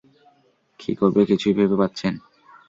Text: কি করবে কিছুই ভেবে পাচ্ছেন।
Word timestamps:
কি 0.79 0.91
করবে 0.95 1.21
কিছুই 1.25 1.53
ভেবে 1.57 1.75
পাচ্ছেন। 1.77 2.13